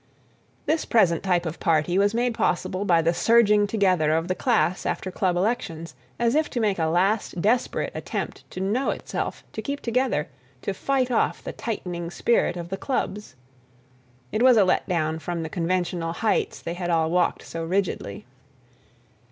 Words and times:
This 0.65 0.83
present 0.83 1.21
type 1.21 1.45
of 1.45 1.59
party 1.59 1.95
was 1.99 2.15
made 2.15 2.33
possible 2.33 2.85
by 2.85 3.03
the 3.03 3.13
surging 3.13 3.67
together 3.67 4.13
of 4.15 4.29
the 4.29 4.33
class 4.33 4.83
after 4.83 5.11
club 5.11 5.35
elections—as 5.37 6.33
if 6.33 6.49
to 6.49 6.59
make 6.59 6.79
a 6.79 6.85
last 6.87 7.39
desperate 7.39 7.91
attempt 7.93 8.43
to 8.49 8.59
know 8.59 8.89
itself, 8.89 9.43
to 9.53 9.61
keep 9.61 9.79
together, 9.79 10.27
to 10.63 10.73
fight 10.73 11.11
off 11.11 11.43
the 11.43 11.53
tightening 11.53 12.09
spirit 12.09 12.57
of 12.57 12.69
the 12.69 12.77
clubs. 12.77 13.35
It 14.31 14.41
was 14.41 14.57
a 14.57 14.63
let 14.65 14.89
down 14.89 15.19
from 15.19 15.43
the 15.43 15.49
conventional 15.49 16.13
heights 16.13 16.63
they 16.63 16.73
had 16.73 16.89
all 16.89 17.11
walked 17.11 17.43
so 17.43 17.63
rigidly. 17.63 18.25